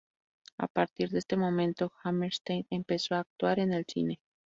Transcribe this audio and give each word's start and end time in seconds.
A 0.57 0.67
partir 0.67 1.09
de 1.11 1.19
este 1.19 1.37
momento 1.37 1.93
Hammerstein 2.03 2.65
empezó 2.71 3.13
a 3.13 3.19
actuar 3.19 3.59
en 3.59 3.71
el 3.71 3.85
cine. 3.85 4.19